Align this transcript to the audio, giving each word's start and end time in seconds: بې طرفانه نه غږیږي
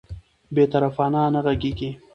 بې 0.53 0.63
طرفانه 0.73 1.21
نه 1.33 1.39
غږیږي 1.45 1.89